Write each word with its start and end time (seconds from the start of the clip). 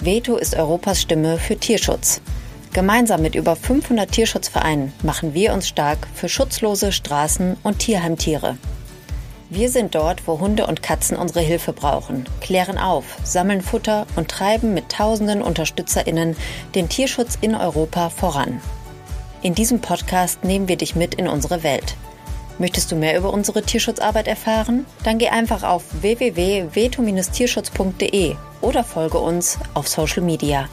Veto 0.00 0.36
ist 0.36 0.54
Europas 0.54 1.00
Stimme 1.00 1.38
für 1.38 1.56
Tierschutz. 1.56 2.20
Gemeinsam 2.74 3.22
mit 3.22 3.34
über 3.34 3.56
500 3.56 4.10
Tierschutzvereinen 4.12 4.92
machen 5.02 5.32
wir 5.32 5.54
uns 5.54 5.66
stark 5.66 6.06
für 6.14 6.28
schutzlose 6.28 6.92
Straßen- 6.92 7.56
und 7.62 7.78
Tierheimtiere. 7.78 8.58
Wir 9.48 9.70
sind 9.70 9.94
dort, 9.94 10.26
wo 10.26 10.38
Hunde 10.38 10.66
und 10.66 10.82
Katzen 10.82 11.16
unsere 11.16 11.40
Hilfe 11.40 11.72
brauchen, 11.72 12.26
klären 12.42 12.76
auf, 12.76 13.04
sammeln 13.24 13.62
Futter 13.62 14.06
und 14.16 14.28
treiben 14.28 14.74
mit 14.74 14.90
tausenden 14.90 15.40
Unterstützerinnen 15.40 16.36
den 16.74 16.90
Tierschutz 16.90 17.38
in 17.40 17.54
Europa 17.54 18.10
voran. 18.10 18.60
In 19.40 19.54
diesem 19.54 19.80
Podcast 19.80 20.44
nehmen 20.44 20.68
wir 20.68 20.76
dich 20.76 20.94
mit 20.94 21.14
in 21.14 21.26
unsere 21.26 21.62
Welt. 21.62 21.96
Möchtest 22.58 22.90
du 22.90 22.96
mehr 22.96 23.18
über 23.18 23.30
unsere 23.32 23.62
Tierschutzarbeit 23.62 24.26
erfahren? 24.28 24.84
Dann 25.04 25.18
geh 25.18 25.28
einfach 25.28 25.62
auf 25.62 25.84
www.veto-tierschutz.de 26.00 28.34
oder 28.60 28.82
folge 28.82 29.18
uns 29.18 29.58
auf 29.74 29.86
Social 29.88 30.22
Media. 30.22 30.68